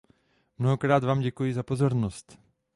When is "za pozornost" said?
1.53-2.37